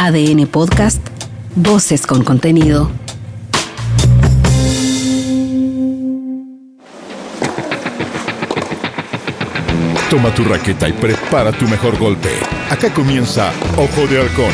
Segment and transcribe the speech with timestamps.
[0.00, 1.04] ADN Podcast,
[1.56, 2.88] Voces con contenido.
[10.08, 12.30] Toma tu raqueta y prepara tu mejor golpe.
[12.70, 14.52] Acá comienza Ojo de Halcón,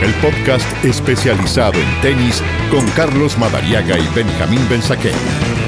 [0.00, 5.65] el podcast especializado en tenis con Carlos Madariaga y Benjamín Benzaquén.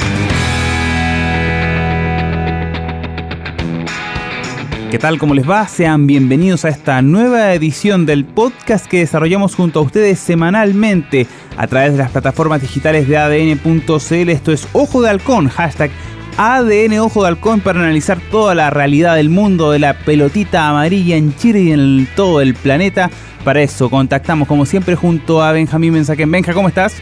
[4.91, 5.18] ¿Qué tal?
[5.18, 5.68] ¿Cómo les va?
[5.68, 11.27] Sean bienvenidos a esta nueva edición del podcast que desarrollamos junto a ustedes semanalmente
[11.59, 14.30] a través de las plataformas digitales de ADN.cl.
[14.30, 15.91] Esto es Ojo de Halcón, hashtag
[16.38, 21.16] ADN Ojo de Halcón para analizar toda la realidad del mundo de la pelotita amarilla
[21.16, 23.10] en Chile y en todo el planeta.
[23.45, 26.30] Para eso contactamos como siempre junto a Benjamín Mensaquén.
[26.30, 26.96] Benja, ¿cómo estás?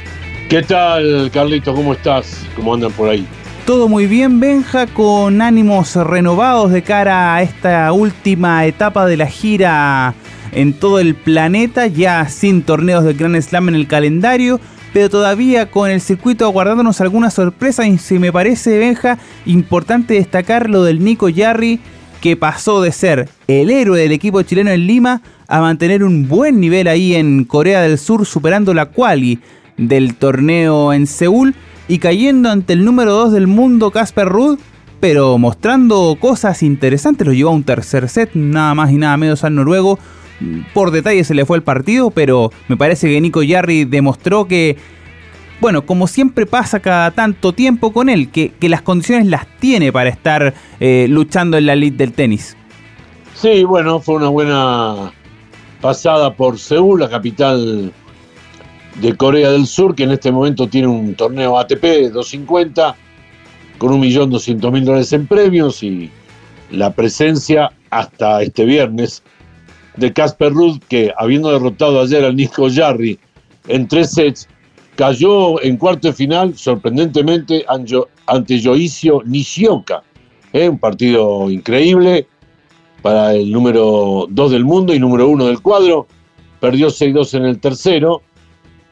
[0.49, 1.73] ¿Qué tal, Carlito?
[1.73, 2.45] ¿Cómo estás?
[2.57, 3.25] ¿Cómo andan por ahí?
[3.67, 9.27] Todo muy bien, Benja, con ánimos renovados de cara a esta última etapa de la
[9.27, 10.15] gira
[10.53, 14.61] en todo el planeta, ya sin torneos de Grand Slam en el calendario,
[14.93, 20.71] pero todavía con el circuito aguardándonos alguna sorpresa y si me parece, Benja, importante destacar
[20.71, 21.81] lo del Nico Yarri,
[22.21, 26.61] que pasó de ser el héroe del equipo chileno en Lima a mantener un buen
[26.61, 29.41] nivel ahí en Corea del Sur, superando la quali
[29.77, 31.57] del torneo en Seúl
[31.89, 34.59] y cayendo ante el número 2 del mundo, Casper Ruud,
[35.01, 37.27] pero mostrando cosas interesantes.
[37.27, 39.99] Lo llevó a un tercer set, nada más y nada menos al noruego.
[40.75, 44.77] Por detalle se le fue el partido, pero me parece que Nico Jarry demostró que,
[45.61, 50.11] bueno, como siempre pasa cada tanto tiempo con él, que, las condiciones las tiene para
[50.11, 52.57] estar eh, luchando en la elite del tenis.
[53.35, 55.13] Sí, bueno, fue una buena
[55.81, 57.93] pasada por Seúl, la capital
[59.01, 62.97] de Corea del Sur, que en este momento tiene un torneo ATP 250
[63.79, 66.11] con 1.200.000 dólares en premios y
[66.71, 69.23] la presencia hasta este viernes
[69.97, 73.19] de Casper Ruud, que habiendo derrotado ayer al Nico Jarry
[73.69, 74.49] en tres sets,
[74.95, 77.65] cayó en cuarto de final sorprendentemente
[78.27, 80.03] ante Yoicio Nishioka.
[80.53, 80.69] ¿eh?
[80.69, 82.27] Un partido increíble
[83.03, 86.07] para el número 2 del mundo y número 1 del cuadro.
[86.61, 88.23] Perdió 6-2 en el tercero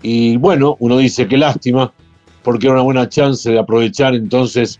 [0.04, 1.90] y bueno, uno dice que lástima,
[2.42, 4.78] porque era una buena chance de aprovechar entonces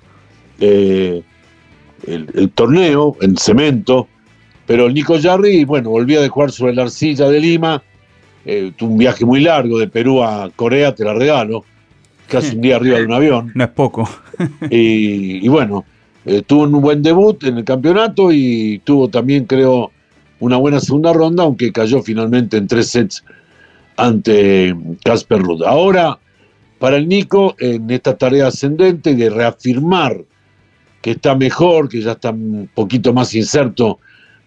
[0.60, 1.22] eh,
[2.06, 4.06] el, torneo en cemento.
[4.66, 7.82] Pero el Nico Jarry, bueno, volvía de jugar sobre la arcilla de Lima.
[8.44, 11.64] Eh, tuvo un viaje muy largo de Perú a Corea, te la regalo.
[12.28, 13.52] Casi un día arriba de un avión.
[13.54, 14.06] No es poco.
[14.70, 15.86] y, bueno,
[16.26, 19.90] eh, tuvo un buen debut en el campeonato y tuvo también, creo,
[20.40, 23.24] una buena segunda ronda, aunque cayó finalmente en tres sets
[23.96, 24.74] ante
[25.04, 25.62] Casper Ruud.
[25.62, 26.18] Ahora,
[26.78, 30.24] para el Nico, en esta tarea ascendente de reafirmar
[31.00, 33.98] que está mejor, que ya está un poquito más inserto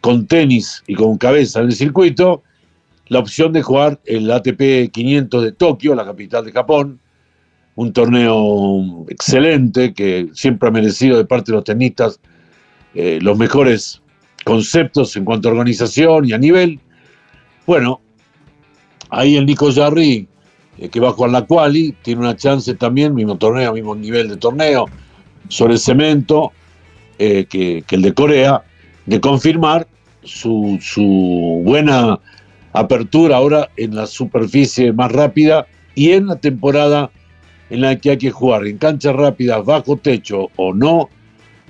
[0.02, 2.44] con tenis y con cabeza en el circuito,
[3.08, 7.00] la opción de jugar el ATP 500 de Tokio, la capital de Japón,
[7.76, 12.20] un torneo excelente que siempre ha merecido de parte de los tenistas
[12.96, 14.02] eh, los mejores
[14.44, 16.80] conceptos en cuanto a organización y a nivel.
[17.68, 18.02] Bueno,
[19.10, 20.28] Ahí el Nico Jarry,
[20.78, 24.38] eh, que va jugar la quali, tiene una chance también, mismo torneo, mismo nivel de
[24.38, 24.86] torneo,
[25.50, 26.52] sobre el cemento
[27.20, 28.64] eh, que, el de Corea,
[29.06, 29.88] de confirmar
[30.24, 32.20] su, su buena
[32.74, 37.10] apertura ahora en la superficie más rápida y en la temporada
[37.70, 41.10] en la que hay que jugar en canchas rápidas, bajo techo o no,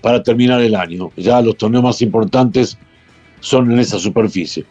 [0.01, 1.11] para terminar el año.
[1.15, 2.77] Ya los torneos más importantes
[3.39, 4.65] son en esa superficie.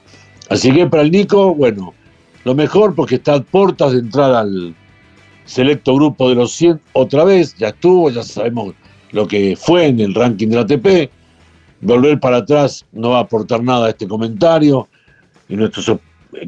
[0.49, 1.95] Así que para el Nico, bueno,
[2.47, 4.73] lo mejor porque está a puertas de entrar al
[5.47, 8.73] selecto grupo de los 100 otra vez, ya estuvo, ya sabemos
[9.11, 11.11] lo que fue en el ranking de la ATP.
[11.81, 14.87] Volver para atrás no va a aportar nada a este comentario
[15.49, 15.91] y nuestros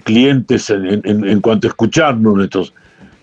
[0.04, 2.72] clientes en, cuanto a escucharnos, nuestros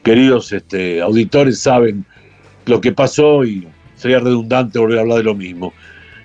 [0.04, 2.06] queridos este, auditores saben
[2.66, 3.66] lo que pasó y
[3.96, 5.72] sería redundante volver a hablar de lo mismo.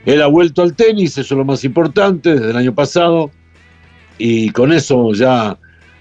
[0.05, 3.31] Él ha vuelto al tenis, eso es lo más importante desde el año pasado
[4.19, 5.57] y con eso ya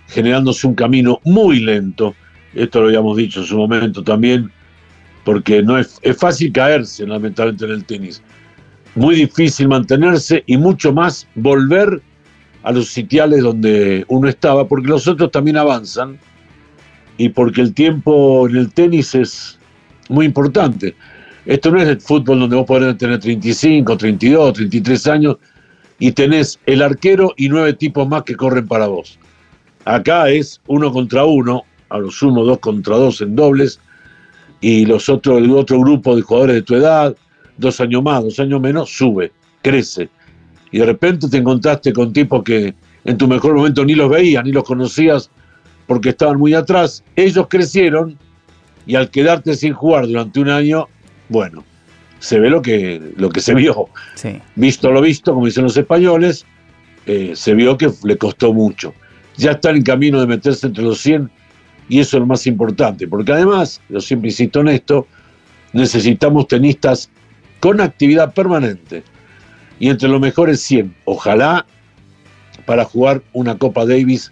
[0.09, 2.15] generándose un camino muy lento.
[2.53, 4.51] Esto lo habíamos dicho en su momento también,
[5.23, 8.21] porque no es, es fácil caerse, lamentablemente, en el tenis.
[8.95, 12.01] Muy difícil mantenerse y mucho más volver
[12.63, 16.17] a los sitiales donde uno estaba, porque los otros también avanzan
[17.17, 19.59] y porque el tiempo en el tenis es
[20.09, 20.95] muy importante.
[21.45, 25.38] Esto no es el fútbol donde vos podés tener 35, 32, 33 años
[26.00, 29.19] y tenés el arquero y nueve tipos más que corren para vos.
[29.85, 33.79] Acá es uno contra uno, a lo sumo dos contra dos en dobles,
[34.61, 37.15] y los otros, el otro grupo de jugadores de tu edad,
[37.57, 39.31] dos años más, dos años menos, sube,
[39.61, 40.09] crece.
[40.71, 44.43] Y de repente te encontraste con tipos que en tu mejor momento ni los veías,
[44.43, 45.29] ni los conocías,
[45.87, 47.03] porque estaban muy atrás.
[47.15, 48.17] Ellos crecieron
[48.85, 50.87] y al quedarte sin jugar durante un año,
[51.29, 51.63] bueno,
[52.19, 53.89] se ve lo que, lo que se vio.
[54.55, 56.45] Visto lo visto, como dicen los españoles,
[57.05, 58.93] eh, se vio que le costó mucho.
[59.39, 61.30] Ya están en camino de meterse entre los 100
[61.88, 65.07] y eso es lo más importante, porque además, yo siempre insisto en esto,
[65.74, 67.09] necesitamos tenistas
[67.59, 69.03] con actividad permanente
[69.80, 71.65] y entre los mejores 100, ojalá
[72.65, 74.31] para jugar una Copa Davis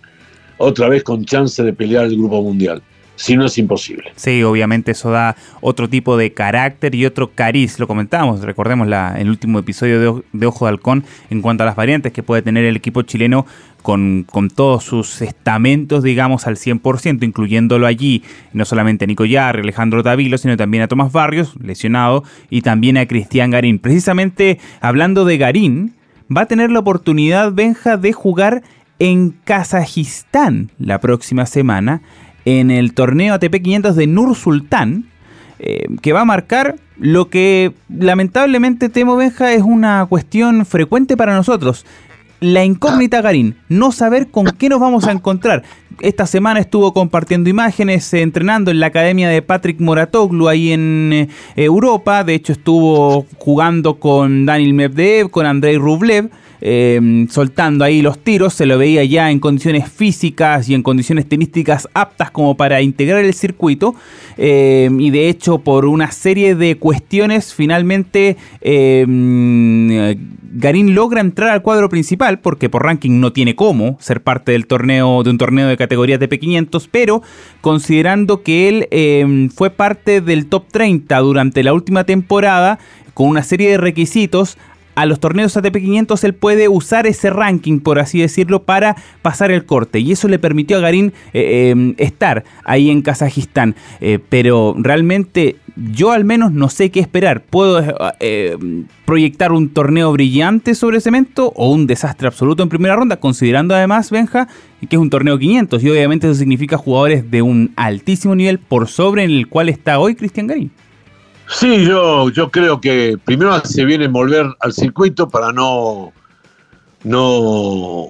[0.58, 2.84] otra vez con chance de pelear el Grupo Mundial.
[3.16, 4.12] Si no es imposible.
[4.16, 7.80] Sí, obviamente eso da otro tipo de carácter y otro cariz.
[7.80, 11.76] Lo comentamos, recordemos la, el último episodio de, Ojo de Halcón en cuanto a las
[11.76, 13.48] variantes que puede tener el equipo chileno
[13.82, 19.62] con, con, todos sus estamentos, digamos, al 100%, incluyéndolo allí, no solamente a Nico Yarri,
[19.62, 23.80] Alejandro Davilo, sino también a Tomás Barrios, lesionado, y también a Cristian Garín.
[23.80, 25.94] Precisamente hablando de Garín,
[26.36, 28.64] va a tener la oportunidad, Benja, de jugar
[29.00, 32.02] en Kazajistán la próxima semana
[32.46, 35.06] en el torneo ATP 500 de Nur Sultán,
[35.60, 41.36] eh, que va a marcar lo que lamentablemente temo Benja es una cuestión frecuente para
[41.36, 41.86] nosotros.
[42.40, 45.64] La incógnita Garín, no saber con qué nos vamos a encontrar.
[46.02, 51.12] Esta semana estuvo compartiendo imágenes, eh, entrenando en la academia de Patrick Moratoglu ahí en
[51.14, 52.24] eh, Europa.
[52.24, 56.30] De hecho, estuvo jugando con Daniel Medvedev, con Andrei Rublev.
[56.60, 61.28] Em, soltando ahí los tiros, se lo veía ya en condiciones físicas y en condiciones
[61.28, 63.96] tenísticas aptas como para integrar el circuito.
[64.38, 70.16] Em, y de hecho por una serie de cuestiones finalmente em,
[70.54, 74.66] Garín logra entrar al cuadro principal porque por ranking no tiene cómo ser parte del
[74.68, 77.22] torneo de un torneo de categoría TP500, pero
[77.62, 82.80] considerando que él fue parte del top 30 durante la última temporada
[83.14, 84.58] con una serie de requisitos
[84.98, 89.52] a los torneos ATP 500 él puede usar ese ranking, por así decirlo, para pasar
[89.52, 90.00] el corte.
[90.00, 93.76] Y eso le permitió a Garín eh, em, estar ahí en Kazajistán.
[94.02, 97.44] Eh, pero realmente yo al menos no sé qué esperar.
[97.44, 97.80] ¿Puedo
[98.20, 98.58] eh,
[99.06, 103.18] proyectar un torneo brillante sobre cemento o un desastre absoluto en primera ronda?
[103.18, 104.48] Considerando además, Benja,
[104.90, 108.88] que es un torneo 500 y obviamente eso significa jugadores de un altísimo nivel por
[108.88, 110.72] sobre en el cual está hoy Cristian Garín.
[111.50, 116.12] Sí, yo, yo creo que primero se viene a volver al circuito para no,
[117.04, 118.08] no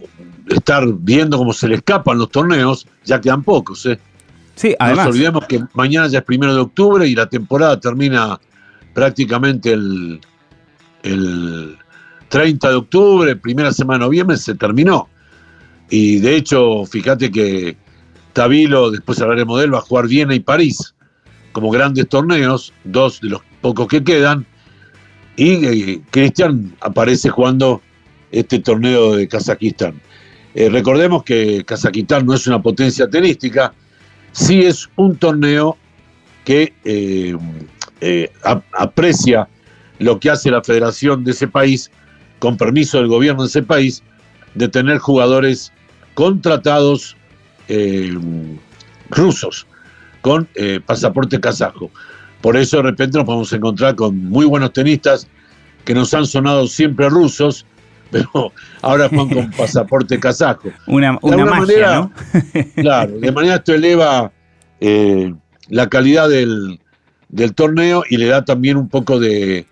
[0.49, 3.99] estar viendo cómo se le escapan los torneos, ya quedan pocos, ¿eh?
[4.55, 4.97] Sí, además.
[4.97, 8.39] No nos olvidemos que mañana ya es primero de octubre y la temporada termina
[8.95, 10.19] prácticamente el,
[11.03, 11.77] el
[12.29, 15.09] 30 de octubre, primera semana de noviembre, se terminó.
[15.91, 17.77] Y de hecho, fíjate que
[18.33, 20.95] Tabilo, después hablaremos de él, va a jugar Viena y París
[21.57, 24.45] como grandes torneos, dos de los pocos que quedan,
[25.37, 27.81] y eh, Cristian aparece jugando
[28.31, 29.99] este torneo de Kazajistán.
[30.53, 33.73] Eh, recordemos que Kazajistán no es una potencia tenística,
[34.33, 35.75] sí es un torneo
[36.45, 37.35] que eh,
[38.73, 39.47] aprecia
[39.97, 41.89] lo que hace la federación de ese país,
[42.37, 44.03] con permiso del gobierno de ese país,
[44.53, 45.73] de tener jugadores
[46.13, 47.17] contratados
[49.09, 49.65] rusos
[50.21, 51.91] con eh, pasaporte kazajo.
[52.41, 55.27] Por eso de repente nos podemos encontrar con muy buenos tenistas
[55.85, 57.65] que nos han sonado siempre rusos,
[58.11, 60.69] pero ahora juegan con pasaporte kazajo.
[60.85, 62.09] Una, una manera,
[62.75, 64.31] claro, de manera esto eleva
[64.79, 65.33] eh,
[65.69, 66.79] la calidad del,
[67.55, 69.65] torneo y le da también un poco de,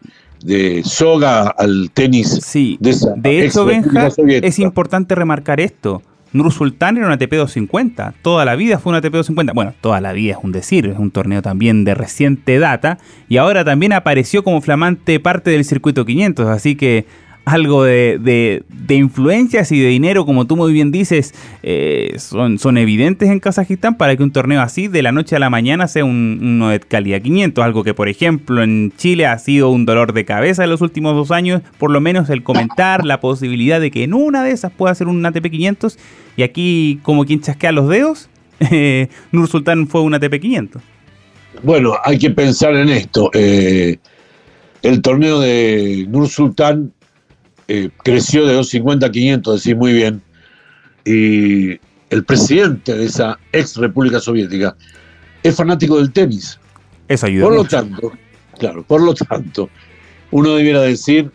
[0.84, 2.39] soga al tenis.
[2.43, 6.01] Sí, de, de hecho, Benja, es importante remarcar esto.
[6.36, 9.54] Nur Sultán era una ATP 250, toda la vida fue una ATP 250.
[9.54, 12.98] Bueno, toda la vida es un decir, es un torneo también de reciente data.
[13.30, 17.06] Y ahora también apareció como flamante parte del circuito 500, así que
[17.46, 21.34] algo de, influencias y de dinero, como tú muy bien dices,
[21.64, 25.40] eh, son, son evidentes en Kazajistán para que un torneo así de la noche a
[25.40, 27.64] la mañana sea un, uno de calidad 500.
[27.64, 31.16] Algo que, por ejemplo, en Chile ha sido un dolor de cabeza en los últimos
[31.16, 34.72] dos años, por lo menos el comentar la posibilidad de que en una de esas
[34.72, 35.98] pueda ser un ATP 500.
[36.38, 40.82] Y aquí, como quien chasquea los dedos, eh, Nur Sultán fue un ATP 500.
[41.64, 43.30] Bueno, hay que pensar en esto.
[43.34, 43.98] Eh,
[44.82, 46.94] el torneo de Nur Sultán
[47.67, 50.22] eh, creció de 250 a 500, decís muy bien,
[51.05, 51.79] y
[52.10, 54.75] el presidente de esa ex República Soviética
[55.43, 56.60] es fanático del tenis.
[57.07, 57.45] Eso ayuda.
[57.45, 58.12] Por lo tanto,
[58.57, 59.69] claro, por lo tanto,
[60.31, 61.31] uno debiera decir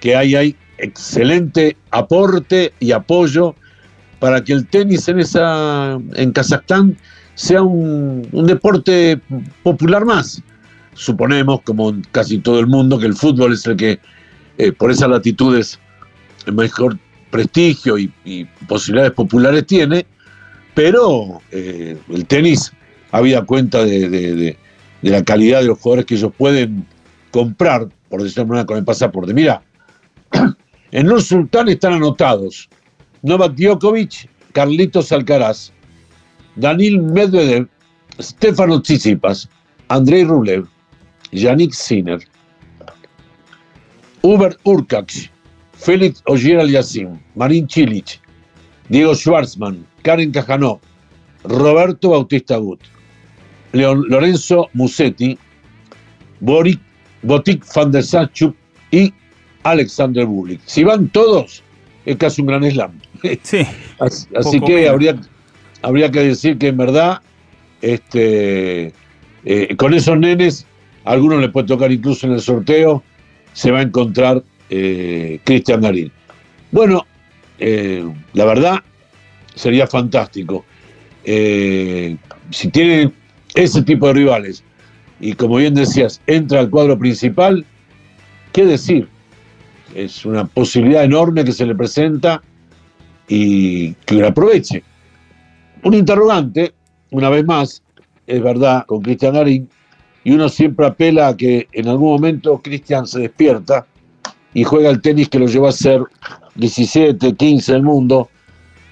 [0.00, 3.54] que ahí hay excelente aporte y apoyo
[4.18, 6.96] para que el tenis en esa en Kazajstán
[7.34, 9.20] sea un, deporte
[9.62, 10.42] popular más.
[10.94, 13.98] Suponemos, como en casi todo el mundo, que el fútbol es el que
[14.58, 15.78] eh, por esas latitudes
[16.52, 16.98] mejor
[17.30, 18.10] prestigio y,
[18.66, 20.06] posibilidades populares tiene,
[20.74, 22.72] pero eh, el tenis
[23.12, 24.56] había cuenta de,
[25.02, 26.86] la calidad de los jugadores que ellos pueden
[27.30, 29.32] comprar, por decirlo de manera, con el pasaporte.
[29.32, 29.62] Mira,
[30.90, 32.68] en Nur Sultán están anotados
[33.22, 35.72] Novak Djokovic, Carlitos Alcaraz,
[36.56, 37.68] Danil Medvedev,
[38.20, 39.48] Stefano Tsitsipas,
[39.88, 40.66] Andrei Rublev,
[41.32, 42.20] Yannick Sinner,
[44.22, 45.28] Hubert Urkacz,
[45.74, 48.20] Félix Ogier Aliassime, Marin Cilic,
[48.88, 50.78] Diego Schwartzman, Karen Cajanov,
[51.44, 52.80] Roberto Bautista Gut,
[53.72, 55.38] Leon- Lorenzo Musetti,
[56.40, 56.80] Boric,
[57.22, 58.54] Botic van der Sachuk
[58.90, 59.12] y
[59.62, 60.60] Alexander Bulik.
[60.64, 61.62] Si van todos,
[62.06, 62.92] es casi un gran slam.
[63.42, 63.66] Sí.
[63.98, 64.90] Así, que menos.
[64.90, 65.20] habría,
[65.82, 67.20] habría que decir que en verdad,
[67.82, 68.92] este,
[69.44, 70.66] eh, con esos nenes,
[71.04, 73.02] a algunos les puede tocar incluso en el sorteo,
[73.52, 76.12] se va a encontrar eh, Cristian Garín.
[76.70, 77.06] Bueno,
[77.58, 78.80] eh, la verdad,
[79.54, 80.64] sería fantástico.
[81.24, 82.16] Eh,
[82.50, 83.12] si tienen
[83.54, 84.64] ese tipo de rivales
[85.20, 87.64] y como bien decías, entra al cuadro principal,
[88.52, 89.08] ¿qué decir?
[89.94, 92.42] Es una posibilidad enorme que se le presenta
[93.28, 94.82] y que lo aproveche.
[95.82, 96.72] Un interrogante,
[97.10, 97.82] una vez más,
[98.26, 99.68] es verdad, con Cristian Garín,
[100.24, 103.86] y uno siempre apela a que en algún momento Cristian se despierta
[104.52, 106.02] y juega el tenis que lo llevó a ser
[106.56, 108.28] 17, 15 del mundo,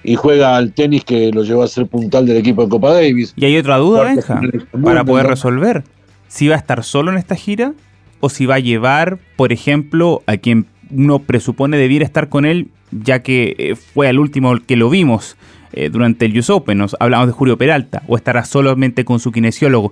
[0.03, 3.33] y juega al tenis que lo llevó a ser puntal del equipo de Copa Davis.
[3.35, 4.41] Y hay otra duda, Benja,
[4.83, 5.83] para poder resolver.
[6.27, 7.73] Si va a estar solo en esta gira
[8.19, 12.69] o si va a llevar, por ejemplo, a quien uno presupone debiera estar con él,
[12.91, 15.37] ya que eh, fue al último que lo vimos
[15.73, 16.77] eh, durante el US Open.
[16.77, 19.91] Nos hablamos de Julio Peralta, o estará solamente con su kinesiólogo.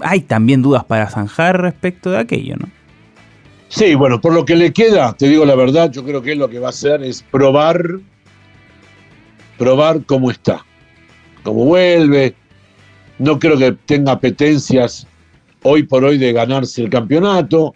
[0.00, 2.68] Hay también dudas para zanjar respecto de aquello, ¿no?
[3.68, 6.38] Sí, bueno, por lo que le queda, te digo la verdad, yo creo que él
[6.38, 7.98] lo que va a hacer es probar,
[9.58, 10.64] probar cómo está,
[11.42, 12.34] cómo vuelve.
[13.18, 15.06] No creo que tenga apetencias
[15.62, 17.74] hoy por hoy de ganarse el campeonato.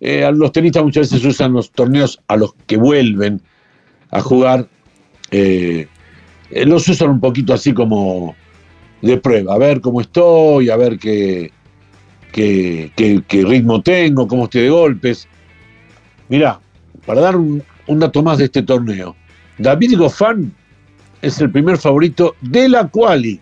[0.00, 3.42] Eh, los tenistas muchas veces usan los torneos a los que vuelven
[4.10, 4.68] a jugar.
[5.30, 5.88] eh,
[6.50, 8.36] eh, los usan un poquito así como
[9.02, 11.50] de prueba, a ver cómo estoy, a ver qué,
[12.32, 15.28] qué, qué- qué ritmo tengo, cómo estoy de golpes.
[16.28, 16.58] Mirá,
[17.04, 19.14] para dar un, un dato más de este torneo,
[19.58, 20.52] David Goffin
[21.22, 23.40] es el primer favorito de la quali,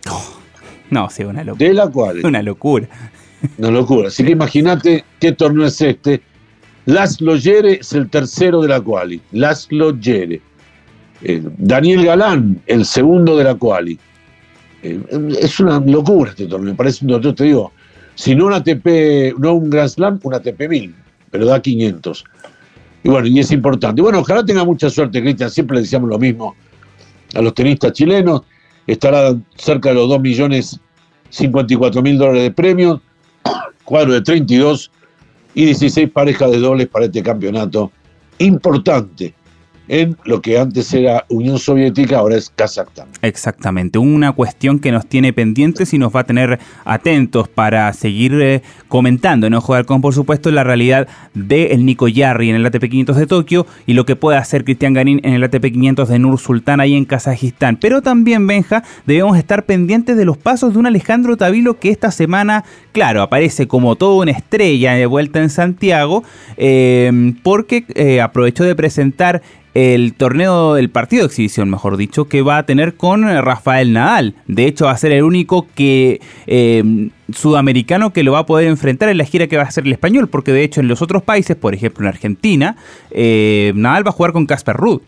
[0.90, 1.66] No, sí, una locura.
[1.68, 2.20] de la quali.
[2.24, 2.88] Una locura.
[3.58, 4.08] Una locura.
[4.08, 6.22] Así que imagínate qué torneo es este.
[6.86, 9.20] Laszlo Yere es el tercero de la quali.
[9.32, 10.40] Laszlo Yere.
[11.22, 13.98] Eh, Daniel Galán, el segundo de la quali.
[14.84, 15.00] Eh,
[15.40, 16.76] es una locura este torneo.
[16.76, 17.72] Parece un torneo, te digo,
[18.14, 20.94] si no un ATP, no un Grand Slam, un ATP 1000,
[21.30, 22.24] pero da 500.
[23.02, 24.00] Y bueno, y es importante.
[24.02, 25.50] Bueno, ojalá tenga mucha suerte, Cristian.
[25.50, 26.54] Siempre le decíamos lo mismo
[27.34, 28.42] a los tenistas chilenos.
[28.86, 30.80] Estará cerca de los 2 millones
[31.30, 33.00] 54 mil dólares de premios
[33.84, 34.90] cuadro de 32
[35.54, 37.90] y 16 parejas de dobles para este campeonato
[38.38, 39.34] importante
[39.88, 43.08] en lo que antes era Unión Soviética, ahora es Kazajstán.
[43.22, 48.34] Exactamente, una cuestión que nos tiene pendientes y nos va a tener atentos para seguir
[48.40, 52.66] eh, comentando en Ojo de Halcón, por supuesto, la realidad del Nico Yarri en el
[52.66, 56.08] ATP 500 de Tokio y lo que puede hacer Cristian Garín en el ATP 500
[56.08, 57.76] de Nur Sultán ahí en Kazajistán.
[57.76, 62.10] Pero también, Benja, debemos estar pendientes de los pasos de un Alejandro Tavilo que esta
[62.10, 66.24] semana, claro, aparece como toda una estrella de vuelta en Santiago,
[66.56, 69.42] eh, porque eh, aprovechó de presentar
[69.74, 73.92] el torneo, el partido de exhibición, mejor dicho, que va a tener con eh, Rafael
[73.92, 74.34] Nadal.
[74.46, 78.68] De hecho, va a ser el único que eh, sudamericano que lo va a poder
[78.68, 81.02] enfrentar en la gira que va a hacer el español, porque de hecho en los
[81.02, 82.76] otros países, por ejemplo en Argentina,
[83.10, 85.00] eh, Nadal va a jugar con Casper Ruud.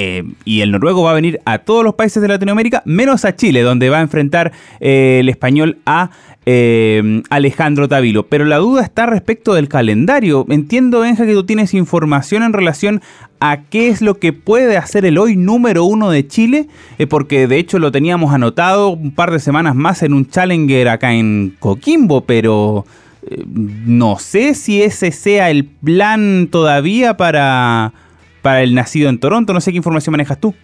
[0.00, 3.34] Eh, y el noruego va a venir a todos los países de Latinoamérica, menos a
[3.34, 6.10] Chile, donde va a enfrentar eh, el español a
[6.46, 8.26] eh, Alejandro Tavilo.
[8.26, 10.46] Pero la duda está respecto del calendario.
[10.48, 13.02] Entiendo, Benja, que tú tienes información en relación
[13.40, 17.48] a qué es lo que puede hacer el hoy número uno de Chile, eh, porque
[17.48, 21.56] de hecho lo teníamos anotado un par de semanas más en un Challenger acá en
[21.58, 22.86] Coquimbo, pero
[23.28, 27.92] eh, no sé si ese sea el plan todavía para
[28.42, 29.52] para el nacido en Toronto.
[29.52, 30.54] No sé qué información manejas tú.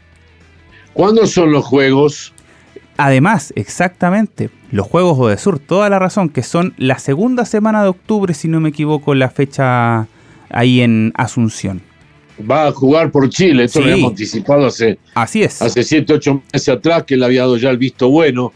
[0.92, 2.32] ¿Cuándo son los juegos?
[2.96, 8.34] Además, exactamente, los Juegos Odesur, toda la razón, que son la segunda semana de octubre,
[8.34, 10.06] si no me equivoco, la fecha
[10.50, 11.82] ahí en Asunción.
[12.48, 13.84] Va a jugar por Chile, esto Sí.
[13.86, 15.60] lo habíamos anticipado hace, Así es.
[15.60, 18.52] hace 7, 8 meses atrás, que le había dado ya el visto bueno.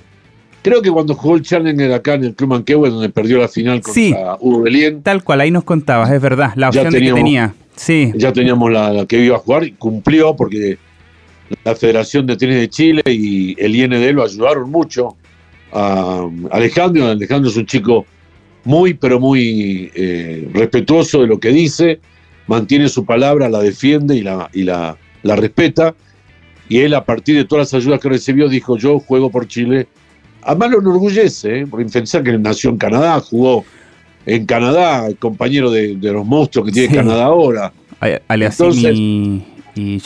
[0.63, 3.81] Creo que cuando jugó el Challenger acá en el Club Manquehue, donde perdió la final
[3.81, 4.15] contra Sí.
[4.41, 7.55] Hugo Belien, Tal cual, ahí nos contabas, es verdad, la opción de que tenía.
[7.79, 10.79] Sí, ya teníamos la, que iba a jugar y cumplió porque
[11.65, 15.17] la Federación de Tenis de Chile y el IND lo ayudaron mucho
[15.73, 17.07] a Alejandro.
[17.07, 18.05] Alejandro es un chico
[18.65, 22.01] muy, pero muy eh, respetuoso de lo que dice,
[22.49, 25.95] mantiene su palabra, la defiende y la, y la, la respeta.
[26.69, 29.87] Y él, a partir de todas las ayudas que recibió, dijo: Yo juego por Chile.
[30.43, 31.67] Además, lo enorgullece, ¿eh?
[31.69, 33.65] porque pensar que nació en Canadá, jugó
[34.27, 37.73] en Canadá, compañero de, los monstruos que tiene Canadá ahora.
[38.29, 39.45] Entonces, y,
[39.75, 40.03] y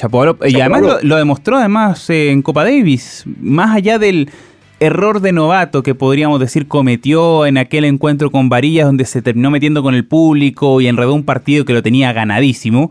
[0.47, 4.31] Y además lo, demostró además eh, en Copa Davis, más allá del
[4.81, 9.49] error de novato que podríamos decir cometió en aquel encuentro con Varillas donde se terminó
[9.51, 12.91] metiendo con el público y enredó un partido que lo tenía ganadísimo.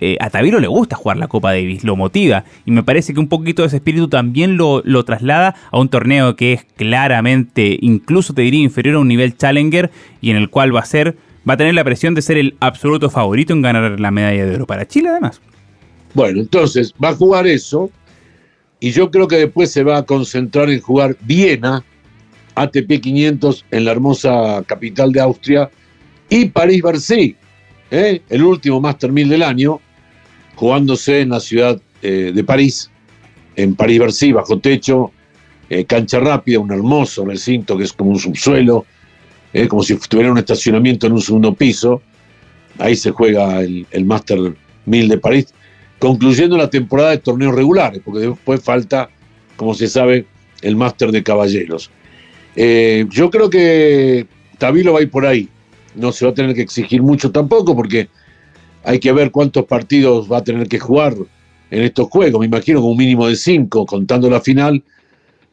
[0.00, 3.20] Eh, a Taviro le gusta jugar la Copa Davis, lo motiva y me parece que
[3.20, 7.78] un poquito de ese espíritu también lo, lo traslada a un torneo que es claramente,
[7.82, 9.90] incluso te diría, inferior a un nivel Challenger
[10.20, 11.16] y en el cual va a ser,
[11.48, 14.54] va a tener la presión de ser el absoluto favorito en ganar la medalla de
[14.54, 15.40] oro para Chile además.
[16.14, 17.90] Bueno, entonces va a jugar eso
[18.80, 21.84] y yo creo que después se va a concentrar en jugar Viena,
[22.54, 25.70] ATP 500 en la hermosa capital de Austria
[26.30, 27.36] y París-Bercy,
[27.90, 28.22] ¿eh?
[28.28, 29.80] el último Master 1000 del año,
[30.60, 32.90] jugándose en la ciudad eh, de París,
[33.56, 35.10] en París-Bercy, bajo techo,
[35.70, 38.84] eh, cancha rápida, un hermoso recinto que es como un subsuelo,
[39.68, 42.02] como si tuviera un estacionamiento en un segundo piso.
[42.78, 45.54] Ahí se juega el, Master 1000 de París
[45.98, 49.08] concluyendo la temporada de torneos regulares, porque después falta,
[49.56, 50.26] como se sabe,
[50.60, 51.90] el máster de caballeros.
[52.54, 54.26] Eh, yo creo que
[54.58, 55.48] Tabilo va a ir por ahí.
[55.94, 58.08] No se va a tener que exigir mucho tampoco, porque
[58.84, 61.14] hay que ver cuántos partidos va a tener que jugar
[61.70, 62.40] en estos juegos.
[62.40, 64.82] Me imagino con un mínimo de cinco, contando la final,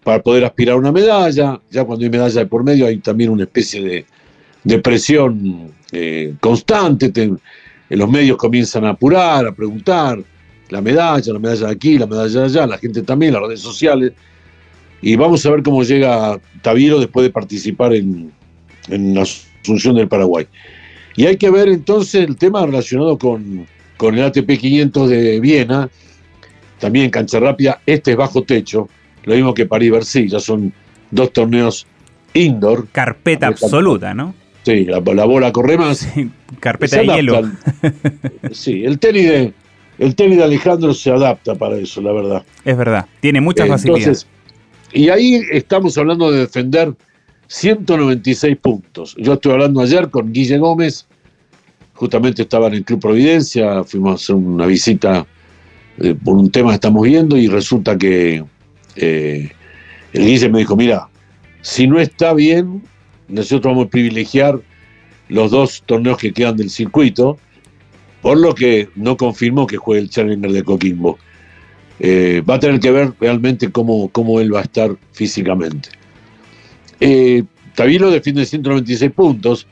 [0.04, 1.60] para poder aspirar a una medalla.
[1.70, 4.06] Ya cuando hay medalla de por medio hay también una especie
[4.64, 7.12] de, presión eh, constante.
[7.90, 10.20] los medios comienzan a apurar, a preguntar
[10.70, 13.62] la medalla, la medalla de aquí, la medalla de allá, la gente también, las redes
[13.62, 14.14] sociales.
[15.02, 18.32] Y vamos a ver cómo llega Taviro después de participar en,
[18.90, 20.48] la Asunción del Paraguay.
[21.18, 25.90] Y hay que ver entonces el tema relacionado con, con el ATP 500 de Viena,
[26.80, 28.88] también cancha rápida, este es bajo techo,
[29.24, 30.72] lo mismo que París-Bercy, ya son
[31.12, 31.88] dos torneos
[32.34, 32.88] indoor.
[32.92, 34.36] Carpeta absoluta, ¿no?
[34.64, 36.08] Sí, la, bola corre más.
[36.60, 37.42] carpeta de hielo.
[38.52, 39.54] sí, el tenis de,
[39.98, 42.46] el tenis de Alejandro se adapta para eso, la verdad.
[42.64, 44.28] Es verdad, tiene muchas facilidades.
[44.94, 46.94] Y ahí estamos hablando de defender
[47.48, 49.16] 196 puntos.
[49.18, 51.07] Yo estuve hablando ayer con Guille Gómez,
[51.98, 55.26] justamente estaba en el Club Providencia, fuimos a hacer una visita
[55.98, 58.44] eh, por un tema que estamos viendo y resulta que
[58.96, 59.52] eh,
[60.14, 61.10] el Guille me dijo, mira,
[61.62, 62.84] si no está bien,
[63.28, 64.62] nosotros vamos a privilegiar
[65.28, 67.38] los dos torneos que quedan del circuito
[68.22, 71.18] por lo que no confirmó que juegue el Challenger de Coquimbo.
[72.00, 75.90] Eh, va a tener que ver realmente cómo, cómo él va a estar físicamente.
[77.00, 77.44] Eh,
[77.76, 79.68] defiende 196 puntos,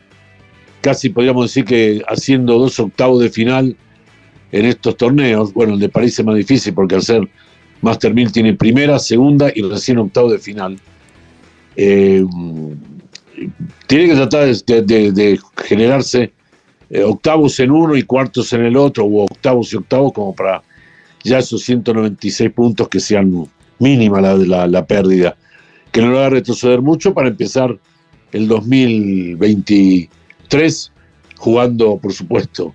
[0.86, 3.76] casi podríamos decir que haciendo dos octavos de final
[4.52, 5.52] en estos torneos.
[5.52, 7.28] Bueno, el de París es más difícil porque al ser
[7.82, 10.80] Master 1000 tiene primera, segunda y recién octavo de final.
[11.76, 12.24] Eh,
[13.88, 16.32] tiene que tratar de generarse
[16.91, 20.62] eh, octavos en uno y cuartos en el otro, o octavos y octavos, como para
[21.24, 23.48] ya esos 196 puntos que sean
[23.80, 25.36] mínima la, pérdida,
[25.91, 27.76] que no lo haga retroceder mucho para empezar
[28.34, 28.48] el
[30.49, 30.91] 2023
[31.38, 32.73] jugando, por supuesto,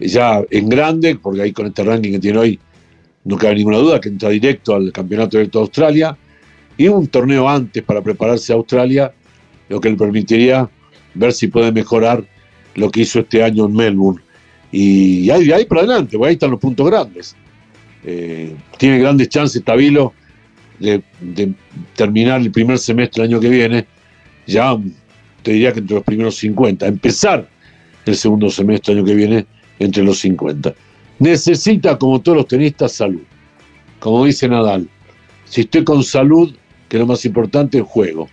[0.00, 2.60] ya en grande, porque ahí con este ranking que tiene hoy
[3.24, 6.16] no cabe ninguna duda que entra directo al Campeonato de Australia
[6.76, 9.12] y un torneo antes para prepararse a Australia,
[9.68, 10.68] lo que le permitiría
[11.14, 12.24] ver si puede mejorar
[12.74, 14.20] lo que hizo este año en Melbourne.
[14.72, 17.36] Y ahí, ahí para adelante, porque ahí están los puntos grandes.
[18.04, 20.12] Eh, tiene grandes chances Tabilo
[20.78, 21.02] de,
[21.94, 23.86] terminar el primer semestre el año que viene,
[24.46, 24.76] ya
[25.44, 27.48] te diría que entre los primeros 50, empezar
[28.06, 29.46] el segundo semestre año que viene
[29.78, 30.74] entre los 50.
[31.18, 33.22] Necesita, como todos los tenistas, salud.
[34.00, 34.88] Como dice Nadal,
[35.44, 36.54] si estoy con salud,
[36.88, 38.28] que es lo más importante, juego.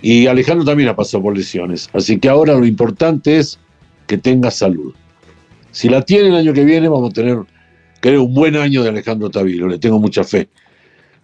[0.00, 1.88] Y Alejandro también ha pasado por lesiones.
[1.92, 3.58] Así que ahora lo importante es
[4.06, 4.94] que tenga salud.
[5.70, 7.38] Si la tiene el año que viene, vamos a tener,
[8.00, 9.68] creo, un buen año de Alejandro Tavilo.
[9.68, 10.48] Le tengo mucha fe.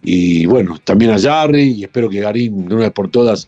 [0.01, 3.47] Y bueno, también a Jarry y espero que Garín, de una vez por todas,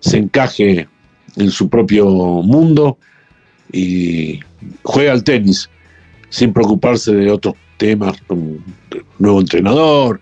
[0.00, 0.88] se encaje
[1.36, 2.98] en su propio mundo
[3.72, 4.40] y
[4.82, 5.70] juegue al tenis
[6.28, 8.16] sin preocuparse de otros temas,
[9.18, 10.20] nuevo entrenador,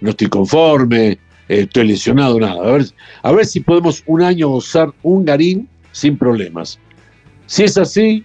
[0.00, 2.62] no estoy conforme, eh, estoy lesionado, nada.
[2.62, 2.86] A ver,
[3.22, 6.78] a ver si podemos un año usar un Garín sin problemas.
[7.46, 8.24] Si es así,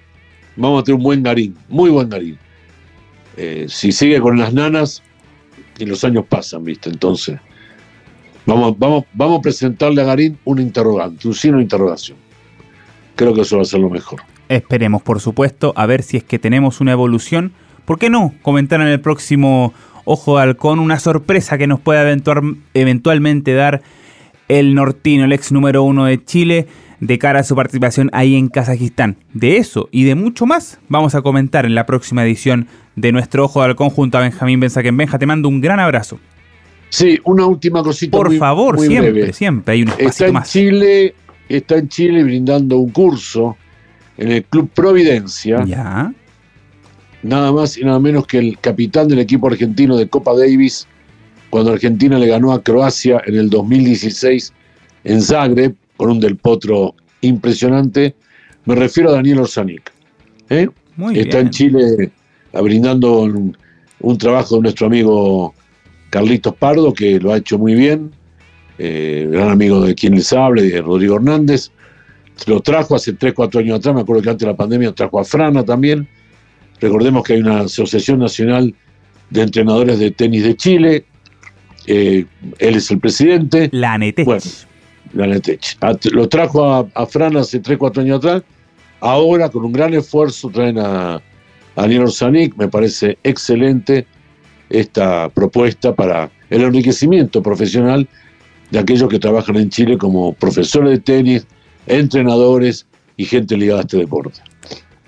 [0.55, 2.37] vamos a tener un buen Garín, muy buen Garín.
[3.37, 5.03] Eh, si sigue con las nanas,
[5.79, 6.89] y los años pasan, ¿viste?
[6.89, 7.39] Entonces,
[8.49, 12.17] vamos, vamos, vamos a presentarle a Garín un interrogante, un signo de interrogación.
[13.15, 14.21] Creo que eso va a ser lo mejor.
[14.49, 17.51] Esperemos, por supuesto, a ver si es que tenemos una evolución.
[17.85, 19.73] ¿Por qué no comentar en el próximo
[20.05, 22.01] Ojo de Halcón una sorpresa que nos pueda
[22.73, 23.81] eventualmente dar
[24.47, 26.67] el nortino, el ex número uno de Chile,
[26.99, 29.17] de cara a su participación ahí en Kazajistán?
[29.33, 33.45] De eso y de mucho más vamos a comentar en la próxima edición de nuestro
[33.45, 34.97] Ojo de Halcón junto a Benjamín Benzaquén.
[34.97, 36.19] Benja, te mando un gran abrazo.
[36.89, 38.17] Sí, una última cosita.
[38.17, 40.51] Por favor, siempre, siempre hay un está en más.
[40.51, 41.13] Chile,
[41.47, 43.55] está en Chile brindando un curso
[44.17, 45.63] en el Club Providencia.
[45.65, 46.11] Ya.
[47.21, 50.87] Nada más y nada menos que el capitán del equipo argentino de Copa Davis,
[51.49, 54.53] cuando Argentina le ganó a Croacia en el 2016
[55.03, 58.15] en Zagreb, con un del potro impresionante.
[58.65, 59.91] Me refiero a Daniel Orsanic.
[60.49, 60.69] ¿eh?
[61.13, 62.11] Está en Chile
[62.53, 63.57] brindando un,
[63.99, 65.53] un, trabajo de nuestro amigo
[66.09, 68.11] Carlitos Pardo, que lo ha hecho muy bien.
[68.77, 71.71] Eh, gran amigo de quien les hable, de Rodrigo Hernández
[72.47, 75.19] lo trajo hace 3, 4 años atrás, me acuerdo que antes de la pandemia trajo
[75.19, 76.07] a Frana también.
[76.79, 78.73] Recordemos que hay una Asociación Nacional
[79.29, 81.05] de Entrenadores de Tenis de Chile,
[81.87, 82.25] eh,
[82.59, 83.69] él es el presidente.
[83.71, 84.25] La Netech.
[84.25, 84.43] Bueno,
[85.13, 85.77] la Netech.
[86.11, 88.43] Lo trajo a, a Frana hace 3, 4 años atrás.
[89.01, 91.21] Ahora, con un gran esfuerzo, traen a, a
[91.75, 92.55] Daniel Orsanic.
[92.57, 94.05] Me parece excelente
[94.69, 98.07] esta propuesta para el enriquecimiento profesional
[98.71, 101.47] de aquellos que trabajan en Chile como profesores de tenis,
[101.87, 102.85] entrenadores
[103.17, 104.41] y gente ligada a este deporte.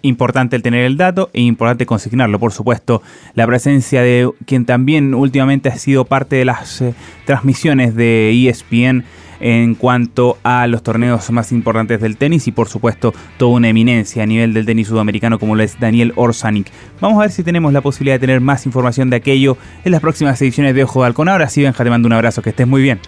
[0.04, 3.04] Importante el tener el dato e importante consignarlo, por supuesto,
[3.36, 6.96] la presencia de quien también últimamente ha sido parte de las eh,
[7.26, 9.04] transmisiones de ESPN
[9.42, 14.24] en cuanto a los torneos más importantes del tenis y por supuesto toda una eminencia
[14.24, 16.72] a nivel del tenis sudamericano como lo es Daniel Orsanic.
[17.02, 20.02] Vamos a ver si tenemos la posibilidad de tener más información de aquello en las
[20.02, 21.28] próximas ediciones de Ojo de Halcón.
[21.28, 23.00] Ahora sí, Benja, te mando un abrazo, que estés muy bien.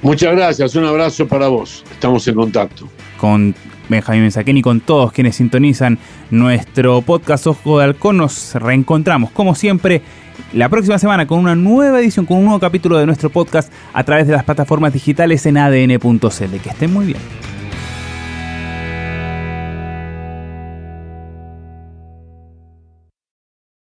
[0.00, 1.84] Muchas gracias, un abrazo para vos.
[1.90, 2.88] Estamos en contacto.
[3.18, 3.54] Con
[3.88, 5.98] Benjamín Mensaquén y con todos quienes sintonizan
[6.30, 10.02] nuestro podcast Ojo de Halcón, nos reencontramos como siempre
[10.52, 14.04] la próxima semana con una nueva edición, con un nuevo capítulo de nuestro podcast a
[14.04, 16.60] través de las plataformas digitales en adn.cl.
[16.62, 17.57] Que estén muy bien.